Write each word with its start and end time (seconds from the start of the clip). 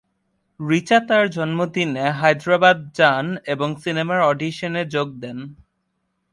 রিচা 0.59 0.99
তার 1.07 1.25
জন্মদিনে 1.29 2.05
হায়দ্রাবাদ 2.11 2.77
যান 2.93 3.25
এবং 3.45 3.69
সিনেমার 3.83 4.19
অডিশনে 4.21 4.81
যোগ 4.85 5.07
দেন। 5.21 5.37